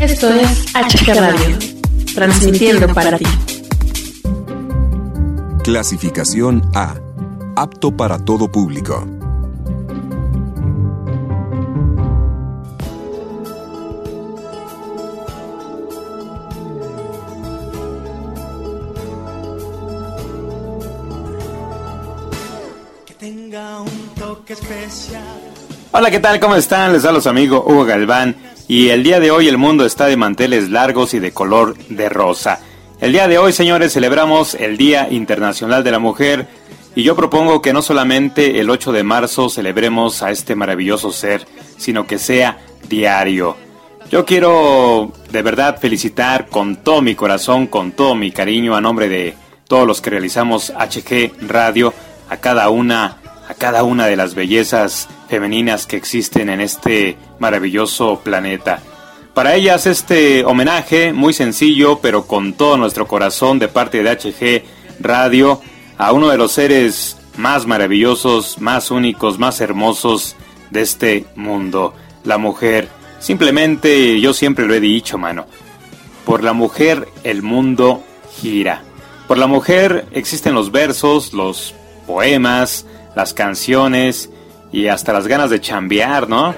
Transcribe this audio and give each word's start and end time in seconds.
Esto 0.00 0.28
es 0.28 0.66
HG 0.74 1.14
Radio, 1.14 1.58
transmitiendo 2.14 2.86
para 2.92 3.16
ti. 3.16 3.24
Clasificación 5.64 6.62
A. 6.74 6.96
Apto 7.56 7.96
para 7.96 8.18
todo 8.18 8.52
público. 8.52 9.06
Que 23.06 23.14
tenga 23.14 23.80
un 23.80 24.08
toque 24.18 24.52
especial. 24.52 25.25
Hola, 25.98 26.10
¿qué 26.10 26.20
tal? 26.20 26.38
¿Cómo 26.40 26.56
están? 26.56 26.92
Les 26.92 27.04
da 27.04 27.10
los 27.10 27.26
amigos 27.26 27.62
Hugo 27.64 27.86
Galván 27.86 28.36
y 28.68 28.90
el 28.90 29.02
día 29.02 29.18
de 29.18 29.30
hoy 29.30 29.48
el 29.48 29.56
mundo 29.56 29.86
está 29.86 30.04
de 30.04 30.18
manteles 30.18 30.68
largos 30.68 31.14
y 31.14 31.20
de 31.20 31.32
color 31.32 31.74
de 31.88 32.10
rosa. 32.10 32.60
El 33.00 33.12
día 33.12 33.26
de 33.28 33.38
hoy, 33.38 33.54
señores, 33.54 33.94
celebramos 33.94 34.54
el 34.56 34.76
Día 34.76 35.08
Internacional 35.10 35.82
de 35.84 35.92
la 35.92 35.98
Mujer 35.98 36.48
y 36.94 37.02
yo 37.02 37.16
propongo 37.16 37.62
que 37.62 37.72
no 37.72 37.80
solamente 37.80 38.60
el 38.60 38.68
8 38.68 38.92
de 38.92 39.04
marzo 39.04 39.48
celebremos 39.48 40.22
a 40.22 40.30
este 40.30 40.54
maravilloso 40.54 41.12
ser, 41.12 41.46
sino 41.78 42.06
que 42.06 42.18
sea 42.18 42.58
diario. 42.90 43.56
Yo 44.10 44.26
quiero 44.26 45.12
de 45.30 45.40
verdad 45.40 45.80
felicitar 45.80 46.48
con 46.48 46.76
todo 46.76 47.00
mi 47.00 47.14
corazón, 47.14 47.68
con 47.68 47.92
todo 47.92 48.14
mi 48.14 48.32
cariño 48.32 48.76
a 48.76 48.82
nombre 48.82 49.08
de 49.08 49.34
todos 49.66 49.86
los 49.86 50.02
que 50.02 50.10
realizamos 50.10 50.74
HG 50.78 51.48
Radio 51.48 51.94
a 52.28 52.36
cada 52.36 52.68
una 52.68 53.16
a 53.48 53.54
cada 53.54 53.82
una 53.82 54.06
de 54.06 54.16
las 54.16 54.34
bellezas 54.34 55.08
femeninas 55.28 55.86
que 55.86 55.96
existen 55.96 56.48
en 56.48 56.60
este 56.60 57.16
maravilloso 57.38 58.20
planeta. 58.20 58.80
Para 59.34 59.54
ellas 59.54 59.86
este 59.86 60.44
homenaje 60.44 61.12
muy 61.12 61.32
sencillo 61.32 61.98
pero 62.00 62.26
con 62.26 62.54
todo 62.54 62.76
nuestro 62.76 63.06
corazón 63.06 63.58
de 63.58 63.68
parte 63.68 64.02
de 64.02 64.10
HG 64.10 64.64
Radio 65.00 65.60
a 65.98 66.12
uno 66.12 66.28
de 66.28 66.38
los 66.38 66.52
seres 66.52 67.18
más 67.36 67.66
maravillosos, 67.66 68.58
más 68.60 68.90
únicos, 68.90 69.38
más 69.38 69.60
hermosos 69.60 70.36
de 70.70 70.80
este 70.80 71.26
mundo, 71.36 71.94
la 72.24 72.38
mujer. 72.38 72.88
Simplemente 73.18 74.20
yo 74.20 74.32
siempre 74.32 74.66
lo 74.66 74.74
he 74.74 74.80
dicho, 74.80 75.18
mano. 75.18 75.46
Por 76.24 76.42
la 76.42 76.52
mujer 76.52 77.08
el 77.24 77.42
mundo 77.42 78.02
gira. 78.40 78.82
Por 79.28 79.38
la 79.38 79.46
mujer 79.46 80.06
existen 80.12 80.54
los 80.54 80.70
versos, 80.70 81.32
los 81.32 81.74
poemas, 82.06 82.86
las 83.14 83.34
canciones 83.34 84.30
y 84.76 84.88
hasta 84.88 85.14
las 85.14 85.26
ganas 85.26 85.48
de 85.48 85.58
chambear, 85.58 86.28
¿no? 86.28 86.54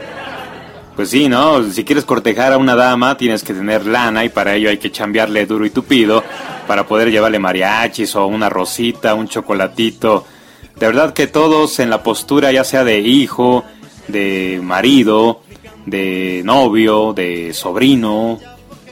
Pues 0.96 1.10
sí, 1.10 1.28
¿no? 1.28 1.62
Si 1.70 1.84
quieres 1.84 2.04
cortejar 2.04 2.52
a 2.52 2.58
una 2.58 2.74
dama 2.74 3.16
tienes 3.16 3.44
que 3.44 3.54
tener 3.54 3.86
lana 3.86 4.24
y 4.24 4.28
para 4.28 4.56
ello 4.56 4.70
hay 4.70 4.78
que 4.78 4.90
chambearle 4.90 5.46
duro 5.46 5.64
y 5.64 5.70
tupido 5.70 6.24
para 6.66 6.84
poder 6.84 7.12
llevarle 7.12 7.38
mariachis 7.38 8.16
o 8.16 8.26
una 8.26 8.48
rosita, 8.48 9.14
un 9.14 9.28
chocolatito. 9.28 10.26
De 10.74 10.86
verdad 10.86 11.12
que 11.12 11.28
todos 11.28 11.78
en 11.78 11.90
la 11.90 12.02
postura 12.02 12.50
ya 12.50 12.64
sea 12.64 12.82
de 12.82 12.98
hijo, 12.98 13.64
de 14.08 14.58
marido, 14.64 15.42
de 15.86 16.42
novio, 16.44 17.12
de 17.12 17.54
sobrino, 17.54 18.40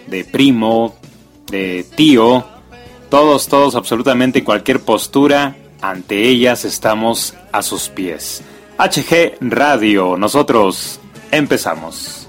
de 0.06 0.24
primo, 0.24 0.94
de 1.50 1.84
tío, 1.96 2.44
todos, 3.11 3.48
todos, 3.48 3.74
absolutamente 3.74 4.44
cualquier 4.44 4.83
postura, 4.83 5.56
ante 5.80 6.28
ellas 6.28 6.64
estamos 6.64 7.34
a 7.50 7.62
sus 7.62 7.88
pies. 7.88 8.44
HG 8.78 9.38
Radio, 9.41 10.19
nosotros 10.19 11.00
empezamos. 11.30 12.25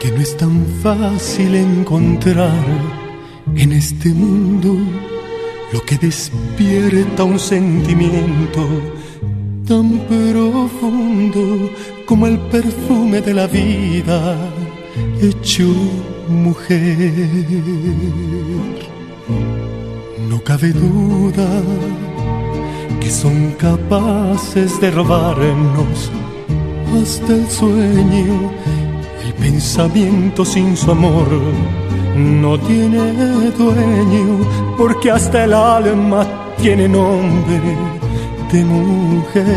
Que 0.00 0.10
no 0.10 0.20
es 0.20 0.36
tan 0.36 0.66
fácil 0.82 1.54
encontrar 1.54 2.64
en 3.54 3.72
este 3.72 4.10
mundo 4.10 4.76
lo 5.72 5.80
que 5.82 5.96
despierta 5.96 7.24
un 7.24 7.38
sentimiento 7.38 8.68
tan 9.66 9.98
profundo 10.00 11.70
como 12.04 12.26
el 12.26 12.38
perfume 12.38 13.22
de 13.22 13.34
la 13.34 13.46
vida 13.46 14.36
hecho 15.22 15.72
mujer. 16.28 17.12
No 20.28 20.42
cabe 20.44 20.72
duda 20.72 21.48
que 23.00 23.10
son 23.10 23.52
capaces 23.52 24.78
de 24.80 24.90
robarnos 24.90 26.10
hasta 27.00 27.32
el 27.32 27.48
sueño. 27.48 28.50
El 29.24 29.34
pensamiento 29.34 30.44
sin 30.44 30.76
su 30.76 30.90
amor 30.90 31.28
no 32.16 32.58
tiene 32.60 33.50
dueño, 33.56 34.46
porque 34.76 35.10
hasta 35.10 35.44
el 35.44 35.54
alma 35.54 36.26
tiene 36.60 36.88
nombre 36.88 37.60
de 38.52 38.64
mujer. 38.64 39.52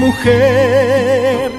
Mujer, 0.00 1.50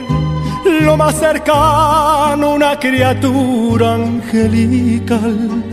lo 0.81 0.97
más 0.97 1.16
cercano 1.16 2.53
una 2.53 2.79
criatura 2.79 3.96
angelical 3.96 5.69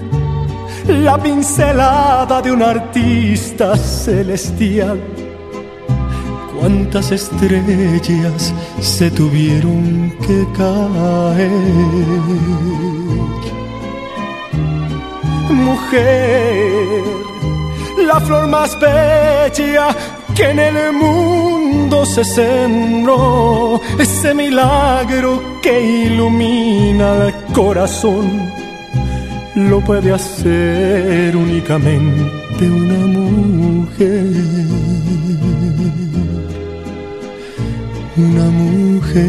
la 0.89 1.21
pincelada 1.21 2.41
de 2.43 2.53
un 2.53 2.63
artista 2.63 3.77
celestial. 3.77 5.16
Cuántas 6.67 7.13
estrellas 7.13 8.53
se 8.81 9.09
tuvieron 9.13 10.13
que 10.27 10.45
caer. 10.59 11.49
Mujer, 15.49 17.03
la 18.05 18.19
flor 18.19 18.49
más 18.49 18.77
bella 18.81 19.95
que 20.35 20.51
en 20.51 20.59
el 20.59 20.93
mundo 20.93 22.05
se 22.05 22.25
sembró, 22.25 23.81
ese 24.01 24.35
milagro 24.35 25.61
que 25.63 25.81
ilumina 25.81 27.27
el 27.27 27.35
corazón 27.55 28.51
lo 29.55 29.81
puede 29.83 30.13
hacer 30.13 31.37
únicamente 31.37 32.69
una 32.69 33.07
mujer. 33.07 34.96
Una 38.19 38.51
mujer. 38.51 39.27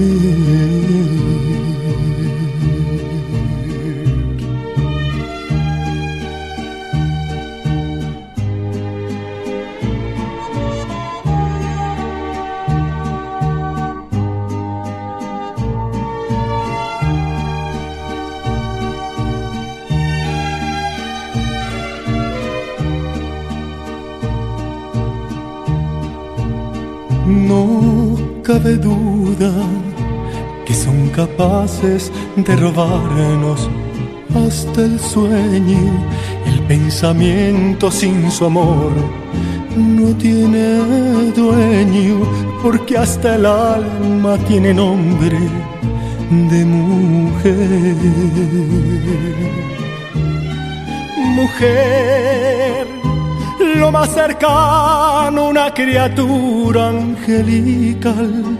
Cabe 28.57 28.75
duda 28.77 29.51
que 30.65 30.73
son 30.73 31.09
capaces 31.09 32.11
de 32.35 32.55
robarnos 32.55 33.69
hasta 34.35 34.81
el 34.81 34.99
sueño, 34.99 35.83
el 36.47 36.59
pensamiento 36.63 37.91
sin 37.91 38.31
su 38.31 38.45
amor 38.45 38.91
no 39.75 40.07
tiene 40.15 41.31
dueño, 41.35 42.15
porque 42.63 42.97
hasta 42.97 43.35
el 43.35 43.45
alma 43.45 44.37
tiene 44.47 44.73
nombre 44.73 45.37
de 46.49 46.65
mujer. 46.65 47.95
Mujer, 51.35 52.87
lo 53.77 53.91
más 53.91 54.09
cercano 54.09 55.49
una 55.49 55.73
criatura 55.73 56.89
angelical, 56.89 58.57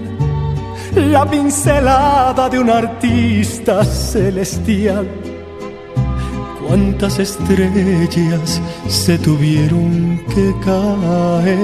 la 0.95 1.25
pincelada 1.29 2.49
de 2.49 2.59
un 2.59 2.69
artista 2.69 3.83
celestial. 3.83 5.07
cuántas 6.67 7.19
estrellas 7.19 8.61
se 8.87 9.17
tuvieron 9.17 10.21
que 10.33 10.53
caer. 10.65 11.57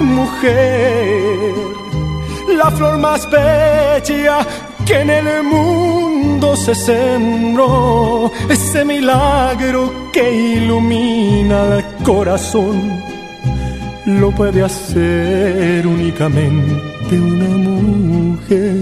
Mujer, 0.00 1.54
la 2.56 2.70
flor 2.70 2.98
más 2.98 3.28
bella 3.30 4.46
que 4.86 5.00
en 5.00 5.10
el 5.10 5.42
mundo 5.42 6.56
se 6.56 6.74
sembró, 6.74 8.30
ese 8.48 8.84
milagro 8.84 10.10
que 10.12 10.56
ilumina 10.56 11.76
el 11.76 11.84
corazón, 12.04 13.02
lo 14.06 14.30
puede 14.32 14.62
hacer 14.62 15.86
únicamente 15.86 17.18
una 17.18 17.48
mujer. 17.48 18.76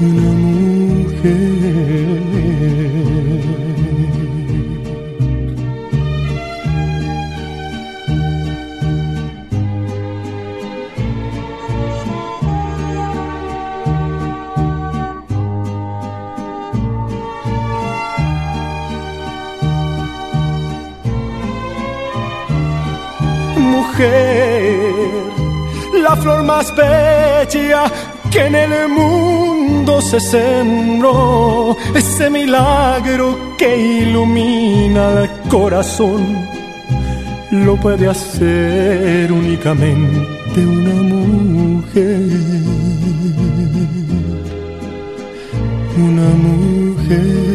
Una 0.00 0.30
mujer. 0.32 1.65
La 26.02 26.16
flor 26.16 26.42
más 26.42 26.74
bella 26.76 27.90
que 28.30 28.46
en 28.46 28.54
el 28.54 28.88
mundo 28.88 30.02
se 30.02 30.20
sembró, 30.20 31.76
ese 31.94 32.28
milagro 32.28 33.54
que 33.56 34.02
ilumina 34.02 35.22
el 35.22 35.30
corazón, 35.48 36.46
lo 37.50 37.76
puede 37.76 38.08
hacer 38.08 39.32
únicamente 39.32 40.66
una 40.66 41.02
mujer. 41.02 42.20
Una 45.96 46.28
mujer. 46.46 47.46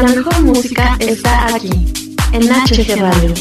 La 0.00 0.14
mejor 0.14 0.40
música 0.44 0.96
está 1.00 1.52
aquí, 1.56 1.70
en 2.32 2.42
HG 2.42 3.00
Radio. 3.00 3.34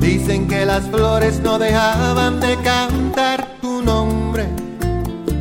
Dicen 0.00 0.48
que 0.48 0.64
las 0.64 0.86
flores 0.88 1.40
no 1.40 1.58
dejaban 1.58 2.40
de 2.40 2.56
cantar 2.62 3.46
tu 3.60 3.82
nombre, 3.82 4.46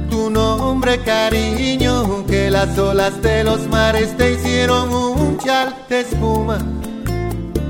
tu 0.09 0.29
nombre 0.29 0.99
cariño, 0.99 2.25
que 2.27 2.51
las 2.51 2.77
olas 2.77 3.21
de 3.21 3.45
los 3.45 3.69
mares 3.69 4.17
te 4.17 4.33
hicieron 4.33 4.93
un 4.93 5.37
chal 5.37 5.73
de 5.87 6.01
espuma, 6.01 6.57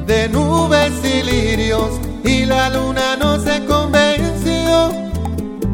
de 0.07 0.30
nubes 0.30 0.94
y 1.03 1.21
lirios 1.21 2.06
y 2.23 2.45
la 2.45 2.69
luna 2.69 3.15
no 3.17 3.39
se 3.39 3.63
convenció. 3.65 4.91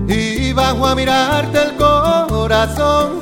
Y 0.08 0.54
bajó 0.54 0.88
a 0.88 0.96
mirarte 0.96 1.60
el 1.60 1.76
corazón 1.76 3.22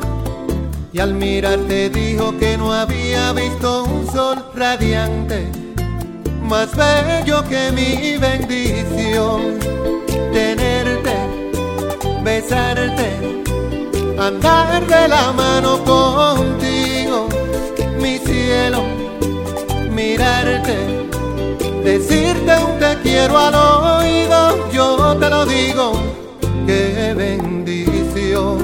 y 0.93 0.99
al 0.99 1.13
mirarte 1.13 1.89
dijo 1.89 2.37
que 2.37 2.57
no 2.57 2.73
había 2.73 3.31
visto 3.33 3.83
un 3.83 4.11
sol 4.11 4.43
radiante 4.55 5.49
más 6.43 6.75
bello 6.75 7.43
que 7.47 7.71
mi 7.71 8.17
bendición. 8.17 9.59
Tenerte 10.33 11.13
besarte 12.23 13.09
andar 14.19 14.85
de 14.85 15.07
la 15.07 15.31
mano 15.31 15.83
contigo 15.83 17.27
mi 17.99 18.17
cielo 18.19 18.83
mirarte 19.89 20.75
decirte 21.83 22.53
un 22.63 22.79
te 22.79 23.00
quiero 23.11 23.37
al 23.37 23.55
oído, 23.55 24.71
yo 24.71 25.17
te 25.19 25.29
lo 25.29 25.45
digo, 25.45 25.91
qué 26.65 27.13
bendición. 27.13 28.57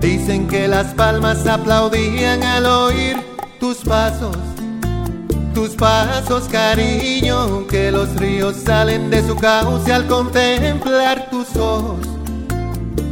Dicen 0.00 0.46
que 0.46 0.68
las 0.68 0.94
palmas 0.94 1.44
aplaudían 1.48 2.44
al 2.44 2.66
oír 2.66 3.16
tus 3.58 3.78
pasos, 3.78 4.36
tus 5.52 5.70
pasos 5.70 6.44
cariño, 6.44 7.66
que 7.66 7.90
los 7.90 8.14
ríos 8.20 8.54
salen 8.64 9.10
de 9.10 9.26
su 9.26 9.34
cauce 9.34 9.92
al 9.92 10.06
contemplar 10.06 11.28
tus 11.28 11.56
ojos, 11.56 12.06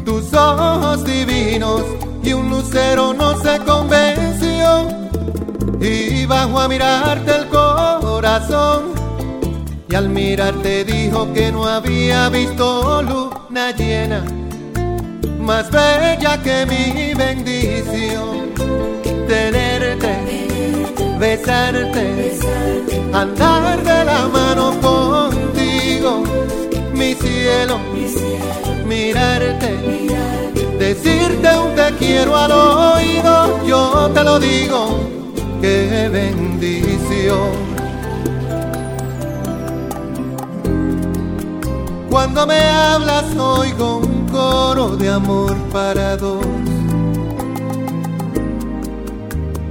tus 0.04 0.32
ojos 0.32 1.04
divinos 1.04 1.82
y 2.26 2.32
un 2.32 2.50
lucero 2.50 3.14
no 3.14 3.40
se 3.40 3.58
y 5.80 6.26
bajó 6.26 6.60
a 6.60 6.68
mirarte 6.68 7.32
el 7.36 7.46
corazón. 7.48 8.94
Y 9.88 9.94
al 9.94 10.08
mirarte 10.08 10.84
dijo 10.84 11.32
que 11.32 11.52
no 11.52 11.66
había 11.66 12.28
visto 12.28 13.02
luna 13.02 13.70
llena 13.70 14.24
más 15.40 15.70
bella 15.70 16.42
que 16.42 16.66
mi 16.66 17.14
bendición. 17.14 18.52
Tenerte 19.28 20.46
besarte 21.18 22.38
andar 23.12 23.82
de 23.82 24.04
la 24.04 24.28
mano 24.28 24.72
contigo 24.80 26.22
mi 26.92 27.14
cielo 27.14 27.78
mirarte 28.86 29.76
decirte 30.78 31.48
un 31.58 31.74
te 31.74 31.92
quiero 31.98 32.36
al 32.36 32.52
oído, 32.52 33.66
yo 33.66 34.10
te 34.14 34.22
lo 34.22 34.38
digo, 34.38 35.00
qué 35.60 36.08
bendición. 36.12 37.66
Cuando 42.10 42.46
me 42.46 42.60
hablas 42.60 43.24
oigo 43.36 43.98
un 43.98 44.28
coro 44.28 44.96
de 44.96 45.10
amor 45.10 45.56
para 45.72 46.16
dos. 46.16 46.46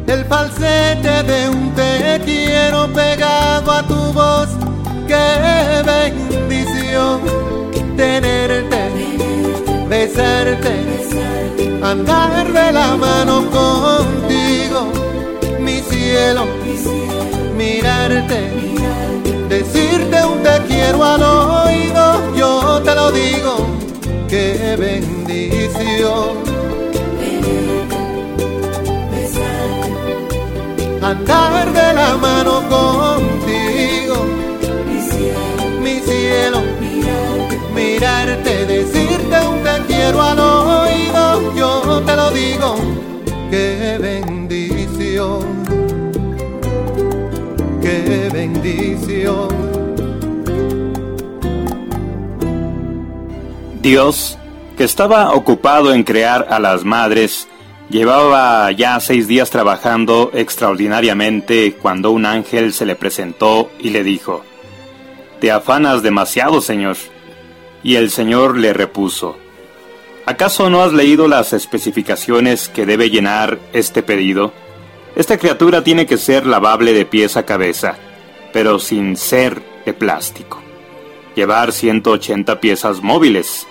El 0.07 0.24
falsete 0.25 1.24
de 1.24 1.50
un 1.50 1.74
te 1.75 2.22
quiero 2.24 2.88
pegado 2.93 3.72
a 3.72 3.84
tu 3.84 4.13
voz, 4.13 4.50
qué 5.07 5.81
bendición 5.84 7.64
tenerte 7.95 8.75
besarte, 9.89 10.75
andar 11.81 12.51
de 12.51 12.71
la 12.71 12.95
mano 12.97 13.45
contigo, 13.49 14.91
mi 15.59 15.79
cielo, 15.81 16.45
mirarte, 17.55 18.39
decirte 19.49 20.25
un 20.25 20.43
te 20.43 20.55
quiero 20.67 21.03
al 21.03 21.23
oído, 21.23 22.35
yo 22.35 22.81
te 22.83 22.95
lo 22.95 23.11
digo, 23.11 23.53
qué 24.27 24.75
bendición. 24.77 26.45
Andar 31.01 31.71
de 31.71 31.93
la 31.93 32.17
mano 32.17 32.53
contigo, 32.67 33.35
yo 41.55 42.01
te 42.05 42.15
lo 42.15 42.31
digo, 42.31 42.75
qué 43.49 43.97
bendición, 43.99 45.63
qué 47.81 48.29
bendición. 48.31 49.47
Dios, 53.81 54.37
que 54.77 54.83
estaba 54.83 55.33
ocupado 55.33 55.93
en 55.93 56.03
crear 56.03 56.47
a 56.49 56.59
las 56.59 56.83
madres, 56.83 57.47
llevaba 57.89 58.71
ya 58.71 58.99
seis 58.99 59.27
días 59.27 59.49
trabajando 59.51 60.31
extraordinariamente 60.33 61.75
cuando 61.81 62.11
un 62.11 62.25
ángel 62.25 62.73
se 62.73 62.85
le 62.85 62.95
presentó 62.95 63.69
y 63.79 63.91
le 63.91 64.03
dijo, 64.03 64.43
Te 65.39 65.51
afanas 65.51 66.01
demasiado, 66.01 66.61
Señor. 66.61 66.97
Y 67.86 67.98
el 67.98 68.10
Señor 68.10 68.58
le 68.58 68.74
repuso, 68.74 69.38
¿Acaso 70.25 70.72
no 70.72 70.82
has 70.82 70.92
leído 70.92 71.27
las 71.27 71.54
especificaciones 71.54 72.68
que 72.68 72.88
debe 72.88 73.12
llenar 73.12 73.60
este 73.74 74.01
pedido? 74.01 74.54
Esta 75.15 75.38
criatura 75.38 75.84
tiene 75.84 76.08
que 76.08 76.18
ser 76.18 76.48
lavable 76.48 76.94
de 76.94 77.06
pies 77.06 77.38
a 77.38 77.46
cabeza, 77.46 77.96
pero 78.51 78.80
sin 78.80 79.18
ser 79.18 79.62
de 79.86 79.94
plástico. 79.94 80.63
Llevar 81.36 81.72
180 81.72 82.60
piezas 82.60 83.04
móviles, 83.04 83.68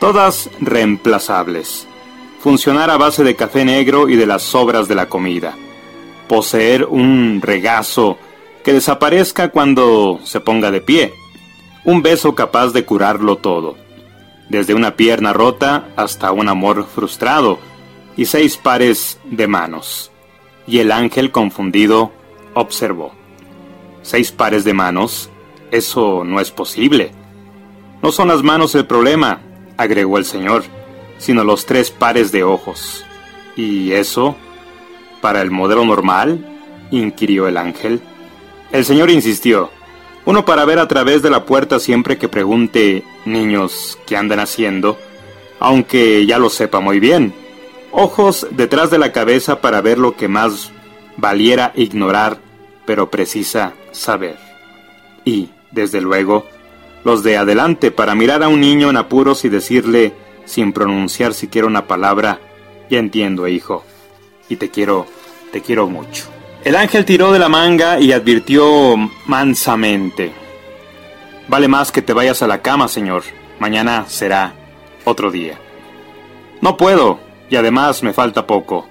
todas 0.00 0.50
reemplazables. 0.60 1.86
Funcionar 2.40 2.90
a 2.90 2.96
base 2.96 3.22
de 3.22 3.36
café 3.36 3.64
negro 3.64 4.08
y 4.08 4.16
de 4.16 4.26
las 4.26 4.42
sobras 4.42 4.88
de 4.88 4.96
la 4.96 5.08
comida. 5.08 5.54
Poseer 6.26 6.84
un 6.84 7.40
regazo 7.40 8.18
que 8.64 8.72
desaparezca 8.72 9.50
cuando 9.50 10.18
se 10.24 10.40
ponga 10.40 10.72
de 10.72 10.80
pie. 10.80 11.21
Un 11.84 12.02
beso 12.02 12.34
capaz 12.34 12.68
de 12.72 12.84
curarlo 12.84 13.36
todo. 13.36 13.76
Desde 14.48 14.74
una 14.74 14.96
pierna 14.96 15.32
rota 15.32 15.88
hasta 15.96 16.30
un 16.30 16.48
amor 16.48 16.86
frustrado. 16.86 17.58
Y 18.16 18.26
seis 18.26 18.56
pares 18.56 19.18
de 19.24 19.48
manos. 19.48 20.12
Y 20.66 20.78
el 20.78 20.92
ángel 20.92 21.32
confundido 21.32 22.12
observó. 22.54 23.12
¿Seis 24.02 24.30
pares 24.30 24.64
de 24.64 24.74
manos? 24.74 25.30
Eso 25.70 26.22
no 26.24 26.38
es 26.38 26.50
posible. 26.50 27.12
No 28.02 28.12
son 28.12 28.28
las 28.28 28.42
manos 28.42 28.74
el 28.74 28.86
problema, 28.86 29.40
agregó 29.76 30.18
el 30.18 30.24
Señor, 30.24 30.64
sino 31.18 31.44
los 31.44 31.66
tres 31.66 31.90
pares 31.90 32.30
de 32.32 32.44
ojos. 32.44 33.04
¿Y 33.56 33.92
eso? 33.92 34.36
¿Para 35.20 35.40
el 35.40 35.50
modelo 35.50 35.84
normal? 35.84 36.48
inquirió 36.90 37.48
el 37.48 37.56
ángel. 37.56 38.02
El 38.70 38.84
Señor 38.84 39.10
insistió. 39.10 39.70
Uno 40.24 40.44
para 40.44 40.64
ver 40.64 40.78
a 40.78 40.88
través 40.88 41.22
de 41.22 41.30
la 41.30 41.44
puerta 41.44 41.80
siempre 41.80 42.18
que 42.18 42.28
pregunte, 42.28 43.02
niños, 43.24 43.98
¿qué 44.06 44.16
andan 44.16 44.40
haciendo? 44.40 44.98
Aunque 45.58 46.24
ya 46.26 46.38
lo 46.38 46.48
sepa 46.48 46.80
muy 46.80 47.00
bien 47.00 47.34
ojos 47.92 48.46
detrás 48.50 48.90
de 48.90 48.98
la 48.98 49.12
cabeza 49.12 49.60
para 49.60 49.80
ver 49.80 49.98
lo 49.98 50.16
que 50.16 50.26
más 50.26 50.72
valiera 51.16 51.72
ignorar, 51.76 52.38
pero 52.84 53.10
precisa 53.10 53.74
saber. 53.92 54.36
Y, 55.24 55.50
desde 55.70 56.00
luego, 56.00 56.46
los 57.04 57.22
de 57.22 57.36
adelante 57.36 57.90
para 57.90 58.14
mirar 58.14 58.42
a 58.42 58.48
un 58.48 58.60
niño 58.60 58.90
en 58.90 58.96
apuros 58.96 59.44
y 59.44 59.50
decirle, 59.50 60.14
sin 60.44 60.72
pronunciar 60.72 61.34
siquiera 61.34 61.68
una 61.68 61.86
palabra, 61.86 62.40
ya 62.90 62.98
entiendo, 62.98 63.46
hijo, 63.46 63.84
y 64.48 64.56
te 64.56 64.70
quiero, 64.70 65.06
te 65.52 65.60
quiero 65.60 65.86
mucho. 65.86 66.24
El 66.64 66.76
ángel 66.76 67.04
tiró 67.04 67.32
de 67.32 67.38
la 67.38 67.48
manga 67.48 67.98
y 67.98 68.12
advirtió 68.12 68.96
mansamente, 69.26 70.32
Vale 71.48 71.68
más 71.68 71.92
que 71.92 72.02
te 72.02 72.12
vayas 72.12 72.40
a 72.42 72.46
la 72.46 72.62
cama, 72.62 72.88
señor. 72.88 73.24
Mañana 73.58 74.06
será 74.08 74.54
otro 75.04 75.30
día. 75.30 75.58
No 76.60 76.76
puedo, 76.76 77.20
y 77.50 77.56
además 77.56 78.02
me 78.02 78.12
falta 78.12 78.46
poco. 78.46 78.88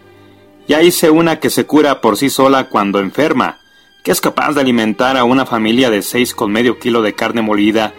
Ya 0.67 0.81
hice 0.81 1.09
una 1.09 1.39
que 1.39 1.49
se 1.49 1.65
cura 1.65 2.01
por 2.01 2.17
sí 2.17 2.29
sola 2.29 2.65
cuando 2.65 2.99
enferma, 2.99 3.59
que 4.03 4.11
es 4.11 4.21
capaz 4.21 4.53
de 4.53 4.61
alimentar 4.61 5.17
a 5.17 5.23
una 5.23 5.45
familia 5.45 5.89
de 5.89 6.01
seis 6.01 6.35
con 6.35 6.51
medio 6.51 6.77
kilo 6.77 7.01
de 7.01 7.13
carne 7.13 7.41
molida 7.41 7.93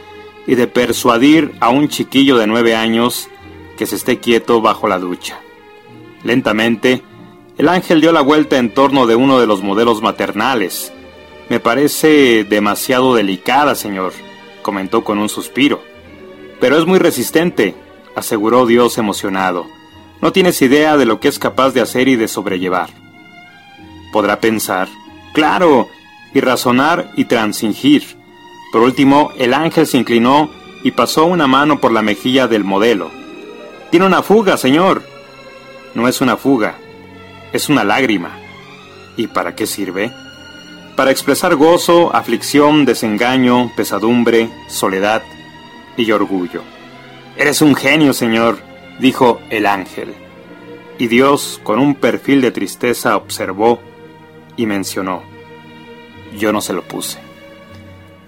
y 0.46 0.54
de 0.54 0.66
persuadir 0.68 1.52
a 1.60 1.70
un 1.70 1.88
chiquillo 1.88 2.36
de 2.36 2.46
nueve 2.46 2.76
años 2.76 3.28
que 3.76 3.86
se 3.86 3.96
esté 3.96 4.18
quieto 4.18 4.60
bajo 4.60 4.86
la 4.86 4.98
ducha. 4.98 5.40
Lentamente, 6.22 7.02
el 7.58 7.68
ángel 7.68 8.00
dio 8.00 8.12
la 8.12 8.22
vuelta 8.22 8.58
en 8.58 8.72
torno 8.72 9.06
de 9.06 9.14
uno 9.14 9.38
de 9.38 9.46
los 9.46 9.62
modelos 9.62 10.00
maternales. 10.00 10.92
Me 11.48 11.60
parece 11.60 12.44
demasiado 12.44 13.14
delicada, 13.14 13.74
señor, 13.74 14.12
comentó 14.62 15.04
con 15.04 15.18
un 15.18 15.28
suspiro. 15.28 15.82
Pero 16.60 16.78
es 16.78 16.86
muy 16.86 16.98
resistente, 16.98 17.74
aseguró 18.16 18.66
Dios 18.66 18.96
emocionado. 18.98 19.66
No 20.20 20.32
tienes 20.32 20.62
idea 20.62 20.96
de 20.96 21.04
lo 21.04 21.20
que 21.20 21.28
es 21.28 21.38
capaz 21.38 21.70
de 21.70 21.80
hacer 21.80 22.08
y 22.08 22.16
de 22.16 22.28
sobrellevar. 22.28 22.90
Podrá 24.12 24.40
pensar, 24.40 24.88
claro, 25.34 25.88
y 26.32 26.40
razonar 26.40 27.10
y 27.16 27.24
transingir. 27.24 28.16
Por 28.72 28.82
último, 28.82 29.32
el 29.38 29.52
ángel 29.52 29.86
se 29.86 29.98
inclinó 29.98 30.50
y 30.82 30.92
pasó 30.92 31.26
una 31.26 31.46
mano 31.46 31.80
por 31.80 31.92
la 31.92 32.02
mejilla 32.02 32.48
del 32.48 32.64
modelo. 32.64 33.10
Tiene 33.90 34.06
una 34.06 34.22
fuga, 34.22 34.56
señor. 34.56 35.02
No 35.94 36.08
es 36.08 36.20
una 36.22 36.36
fuga, 36.36 36.78
es 37.52 37.68
una 37.68 37.84
lágrima. 37.84 38.38
¿Y 39.16 39.26
para 39.26 39.54
qué 39.54 39.66
sirve? 39.66 40.12
Para 40.96 41.10
expresar 41.10 41.54
gozo, 41.56 42.14
aflicción, 42.14 42.84
desengaño, 42.84 43.70
pesadumbre, 43.76 44.48
soledad 44.68 45.22
y 45.96 46.10
orgullo. 46.12 46.62
Eres 47.36 47.62
un 47.62 47.74
genio, 47.74 48.12
señor 48.12 48.72
dijo 49.02 49.40
el 49.50 49.66
ángel. 49.66 50.14
Y 50.98 51.08
Dios, 51.08 51.60
con 51.62 51.78
un 51.78 51.94
perfil 51.94 52.40
de 52.40 52.52
tristeza, 52.52 53.16
observó 53.16 53.80
y 54.56 54.66
mencionó, 54.66 55.22
yo 56.38 56.52
no 56.52 56.60
se 56.60 56.72
lo 56.72 56.82
puse. 56.82 57.18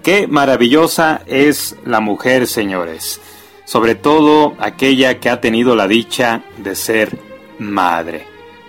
Qué 0.03 0.27
maravillosa 0.27 1.21
es 1.25 1.77
la 1.85 1.99
mujer, 1.99 2.45
señores, 2.47 3.21
sobre 3.63 3.95
todo 3.95 4.55
aquella 4.59 5.19
que 5.19 5.29
ha 5.29 5.41
tenido 5.41 5.75
la 5.75 5.87
dicha 5.87 6.43
de 6.57 6.75
ser 6.75 7.17
madre. 7.57 8.27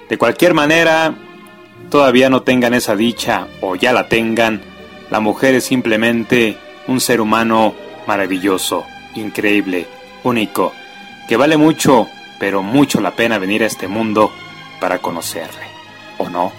De 0.08 0.18
cualquier 0.18 0.54
manera, 0.54 1.14
todavía 1.90 2.30
no 2.30 2.42
tengan 2.42 2.74
esa 2.74 2.94
dicha 2.94 3.48
o 3.60 3.74
ya 3.74 3.92
la 3.92 4.08
tengan, 4.08 4.62
la 5.10 5.20
mujer 5.20 5.54
es 5.54 5.64
simplemente 5.64 6.56
un 6.86 7.00
ser 7.00 7.20
humano 7.20 7.74
maravilloso, 8.06 8.84
increíble, 9.14 9.86
único 10.22 10.72
que 11.28 11.36
vale 11.36 11.56
mucho, 11.56 12.06
pero 12.38 12.62
mucho 12.62 13.00
la 13.00 13.10
pena 13.12 13.38
venir 13.38 13.64
a 13.64 13.66
este 13.66 13.88
mundo 13.88 14.30
para 14.80 14.98
conocerle, 14.98 15.66
¿o 16.18 16.28
no? 16.28 16.52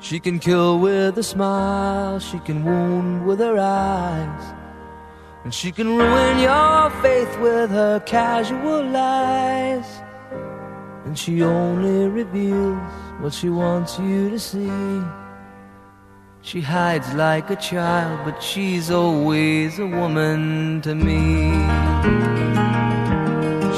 She 0.00 0.18
can 0.18 0.40
kill 0.40 0.78
with 0.78 1.16
a 1.18 1.22
smile, 1.22 2.18
she 2.18 2.38
can 2.40 2.64
wound 2.64 3.24
with 3.24 3.38
her 3.38 3.58
eyes, 3.58 4.59
and 5.44 5.54
she 5.54 5.72
can 5.72 5.96
ruin 5.96 6.38
your 6.38 6.90
faith 7.02 7.38
with 7.38 7.70
her 7.70 8.00
casual 8.00 8.84
lies. 8.84 9.86
And 11.04 11.18
she 11.18 11.42
only 11.42 12.08
reveals 12.08 12.78
what 13.20 13.32
she 13.32 13.48
wants 13.48 13.98
you 13.98 14.30
to 14.30 14.38
see. 14.38 15.02
She 16.42 16.60
hides 16.60 17.12
like 17.14 17.50
a 17.50 17.56
child, 17.56 18.20
but 18.24 18.42
she's 18.42 18.90
always 18.90 19.78
a 19.78 19.86
woman 19.86 20.80
to 20.82 20.94
me. 20.94 21.52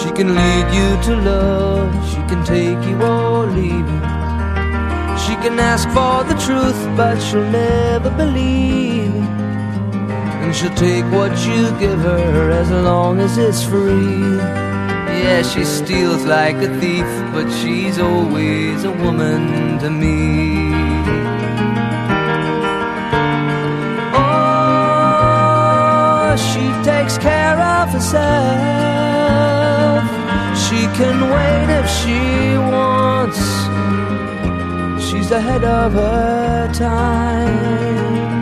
She 0.01 0.11
can 0.11 0.35
lead 0.35 0.67
you 0.79 1.03
to 1.07 1.17
love, 1.23 2.11
she 2.11 2.21
can 2.31 2.45
take 2.45 2.83
you 2.89 3.03
or 3.03 3.47
leave 3.47 3.89
you. 3.95 4.03
She 5.25 5.35
can 5.37 5.59
ask 5.59 5.89
for 5.91 6.25
the 6.25 6.39
truth, 6.45 6.97
but 6.97 7.21
she'll 7.21 7.51
never 7.51 8.11
believe. 8.11 9.32
And 10.43 10.55
she'll 10.55 10.75
take 10.75 11.05
what 11.13 11.33
you 11.47 11.71
give 11.79 12.01
her 12.01 12.51
as 12.51 12.71
long 12.71 13.21
as 13.21 13.39
it's 13.39 13.63
free. 13.63 14.39
Yeah, 15.23 15.43
she 15.43 15.65
steals 15.65 16.25
like 16.25 16.57
a 16.57 16.69
thief, 16.81 17.07
but 17.33 17.49
she's 17.51 17.99
always 17.99 18.85
a 18.85 18.91
woman 18.91 19.79
to 19.79 19.89
me. 19.89 20.73
Oh, 25.05 26.37
she 26.51 26.65
takes 26.83 27.17
care 27.19 27.59
of 27.79 27.89
herself. 27.91 28.23
She 30.65 30.81
can 30.99 31.17
wait 31.35 31.69
if 31.81 31.87
she 32.01 32.21
wants. 32.75 33.41
She's 35.07 35.31
ahead 35.31 35.65
of 35.65 35.93
her 35.93 36.73
time. 36.73 38.42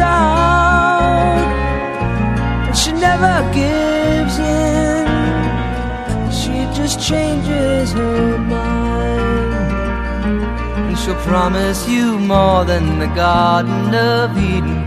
Out. 0.00 1.38
And 2.66 2.76
she 2.76 2.92
never 2.92 3.42
gives 3.52 4.38
in. 4.38 5.06
She 6.32 6.66
just 6.74 7.00
changes 7.00 7.92
her 7.92 8.38
mind, 8.38 9.62
and 10.88 10.98
she'll 10.98 11.14
promise 11.16 11.88
you 11.88 12.18
more 12.18 12.64
than 12.64 12.98
the 12.98 13.08
Garden 13.08 13.94
of 13.94 14.36
Eden. 14.36 14.84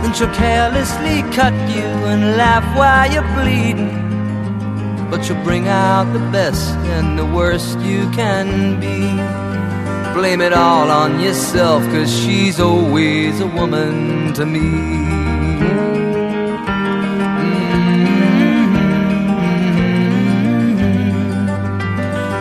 Then 0.00 0.14
she'll 0.14 0.34
carelessly 0.34 1.22
cut 1.34 1.52
you 1.76 1.88
and 2.12 2.36
laugh 2.36 2.64
while 2.76 3.10
you're 3.12 3.30
bleeding. 3.36 3.98
But 5.10 5.24
she'll 5.24 5.42
bring 5.44 5.68
out 5.68 6.12
the 6.12 6.20
best 6.30 6.70
and 6.96 7.18
the 7.18 7.26
worst 7.26 7.78
you 7.80 8.08
can 8.12 8.80
be 8.80 9.49
blame 10.20 10.42
it 10.42 10.52
all 10.52 10.90
on 10.90 11.18
yourself, 11.18 11.82
cause 11.84 12.14
she's 12.14 12.60
always 12.60 13.40
a 13.40 13.46
woman 13.46 14.34
to 14.34 14.44
me. 14.44 14.60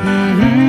Mm-hmm. 0.03 0.59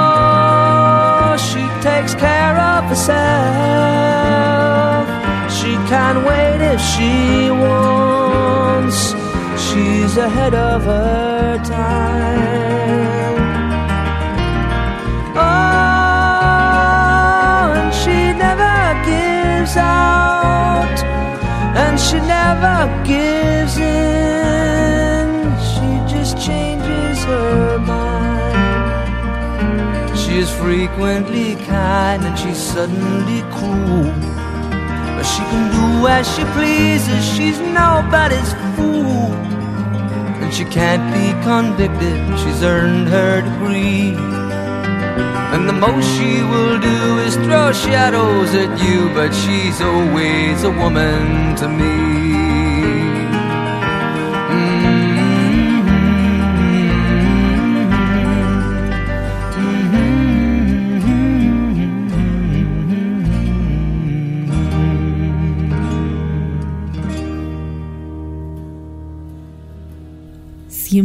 Oh, 0.00 1.36
she 1.36 1.62
takes 1.82 2.14
care 2.14 2.56
of 2.56 2.84
herself. 2.84 3.20
She 5.58 5.72
can't 5.90 6.24
wait 6.24 6.60
if 6.72 6.80
she 6.80 7.50
She's 10.10 10.18
ahead 10.18 10.54
of 10.54 10.82
her 10.82 11.56
time. 11.62 13.36
Oh, 15.36 16.10
and 17.78 17.94
she 17.94 18.32
never 18.46 18.76
gives 19.06 19.76
out, 19.76 20.98
and 21.76 22.00
she 22.00 22.18
never 22.38 22.88
gives 23.04 23.76
in. 23.78 25.28
She 25.70 25.88
just 26.12 26.36
changes 26.44 27.22
her 27.26 27.78
mind. 27.78 28.58
She 30.18 30.38
is 30.38 30.50
frequently 30.50 31.54
kind, 31.66 32.24
and 32.24 32.36
she's 32.36 32.58
suddenly 32.58 33.42
cruel. 33.54 34.12
But 35.14 35.22
she 35.22 35.42
can 35.52 35.70
do 35.70 36.08
as 36.08 36.26
she 36.34 36.42
pleases, 36.56 37.24
she's 37.32 37.60
nobody's 37.60 38.52
fool. 38.74 38.99
She 40.52 40.64
can't 40.64 41.12
be 41.14 41.32
convicted, 41.42 42.18
she's 42.40 42.62
earned 42.62 43.08
her 43.08 43.40
degree. 43.40 44.14
And 45.54 45.68
the 45.68 45.72
most 45.72 46.06
she 46.16 46.42
will 46.42 46.78
do 46.78 47.18
is 47.18 47.36
throw 47.36 47.72
shadows 47.72 48.54
at 48.54 48.78
you, 48.84 49.08
but 49.14 49.32
she's 49.32 49.80
always 49.80 50.64
a 50.64 50.70
woman 50.70 51.56
to 51.56 51.68
me. 51.68 52.49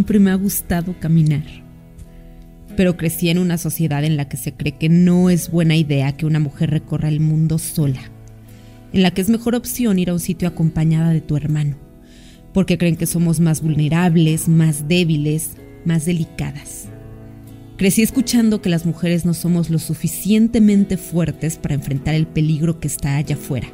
Siempre 0.05 0.19
me 0.19 0.29
ha 0.29 0.35
gustado 0.35 0.93
caminar, 0.99 1.41
pero 2.77 2.95
crecí 2.95 3.29
en 3.29 3.39
una 3.39 3.57
sociedad 3.57 4.03
en 4.03 4.17
la 4.17 4.29
que 4.29 4.37
se 4.37 4.53
cree 4.53 4.73
que 4.73 4.87
no 4.87 5.31
es 5.31 5.49
buena 5.49 5.75
idea 5.75 6.15
que 6.15 6.27
una 6.27 6.39
mujer 6.39 6.69
recorra 6.69 7.09
el 7.09 7.19
mundo 7.19 7.57
sola, 7.57 8.01
en 8.93 9.01
la 9.01 9.09
que 9.09 9.21
es 9.21 9.29
mejor 9.29 9.55
opción 9.55 9.97
ir 9.97 10.11
a 10.11 10.13
un 10.13 10.19
sitio 10.19 10.47
acompañada 10.47 11.09
de 11.09 11.21
tu 11.21 11.35
hermano, 11.35 11.75
porque 12.53 12.77
creen 12.77 12.97
que 12.97 13.07
somos 13.07 13.39
más 13.39 13.63
vulnerables, 13.63 14.47
más 14.47 14.87
débiles, 14.87 15.57
más 15.85 16.05
delicadas. 16.05 16.85
Crecí 17.75 18.03
escuchando 18.03 18.61
que 18.61 18.69
las 18.69 18.85
mujeres 18.85 19.25
no 19.25 19.33
somos 19.33 19.71
lo 19.71 19.79
suficientemente 19.79 20.97
fuertes 20.97 21.57
para 21.57 21.73
enfrentar 21.73 22.13
el 22.13 22.27
peligro 22.27 22.79
que 22.79 22.89
está 22.89 23.17
allá 23.17 23.33
afuera, 23.33 23.69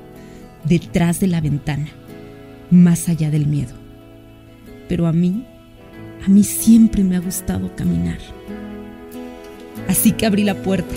detrás 0.64 1.20
de 1.20 1.28
la 1.28 1.42
ventana, 1.42 1.90
más 2.70 3.10
allá 3.10 3.30
del 3.32 3.48
miedo. 3.48 3.74
Pero 4.88 5.08
a 5.08 5.12
mí, 5.12 5.46
a 6.26 6.30
mí 6.30 6.44
siempre 6.44 7.04
me 7.04 7.16
ha 7.16 7.20
gustado 7.20 7.76
caminar. 7.76 8.20
Así 9.88 10.12
que 10.12 10.26
abrí 10.26 10.44
la 10.44 10.56
puerta. 10.56 10.94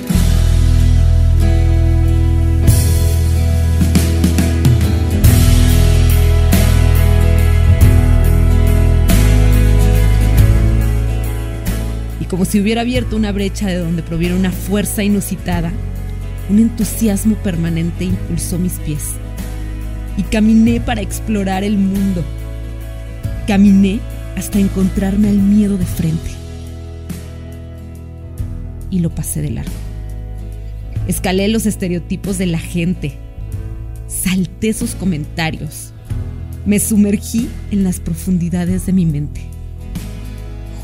Y 12.21 12.25
como 12.27 12.45
si 12.45 12.61
hubiera 12.61 12.83
abierto 12.83 13.17
una 13.17 13.33
brecha 13.33 13.69
de 13.69 13.79
donde 13.79 14.03
proviene 14.03 14.37
una 14.37 14.53
fuerza 14.53 15.03
inusitada, 15.03 15.73
un 16.51 16.59
entusiasmo 16.59 17.37
permanente 17.37 18.05
impulsó 18.05 18.59
mis 18.59 18.75
pies. 18.75 19.13
Y 20.19 20.23
caminé 20.25 20.81
para 20.81 21.01
explorar 21.01 21.65
el 21.65 21.79
mundo. 21.79 22.23
Caminé 23.47 24.01
hasta 24.37 24.59
encontrarme 24.59 25.29
al 25.29 25.39
miedo 25.39 25.79
de 25.79 25.87
frente. 25.87 26.31
Y 28.91 29.01
lo 29.01 29.11
pasé 29.11 29.43
de 29.43 29.51
largo. 29.51 29.73
Escalé 31.09 31.49
los 31.49 31.67
estereotipos 31.67 32.39
de 32.39 32.47
la 32.47 32.59
gente. 32.59 33.19
Salté 34.07 34.73
sus 34.73 34.95
comentarios. 34.95 35.93
Me 36.67 36.79
sumergí 36.79 37.49
en 37.71 37.85
las 37.85 38.01
profundidades 38.01 38.87
de 38.87 38.93
mi 38.93 39.05
mente. 39.05 39.43